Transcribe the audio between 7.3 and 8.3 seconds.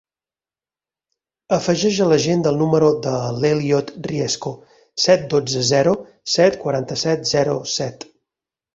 zero, set.